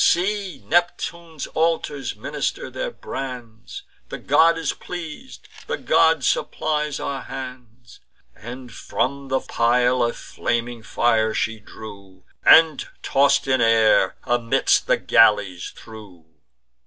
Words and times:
See! 0.03 0.63
Neptune's 0.65 1.45
altars 1.53 2.15
minister 2.15 2.71
their 2.71 2.89
brands: 2.89 3.83
The 4.09 4.17
god 4.17 4.57
is 4.57 4.73
pleas'd; 4.73 5.47
the 5.67 5.77
god 5.77 6.23
supplies 6.23 6.99
our 6.99 7.21
hands." 7.21 7.99
Then 8.35 8.67
from 8.69 9.27
the 9.27 9.41
pile 9.41 10.01
a 10.01 10.11
flaming 10.11 10.81
fire 10.81 11.35
she 11.35 11.59
drew, 11.59 12.23
And, 12.43 12.83
toss'd 13.03 13.47
in 13.47 13.61
air, 13.61 14.15
amidst 14.25 14.87
the 14.87 14.97
galleys 14.97 15.71
threw. 15.75 16.25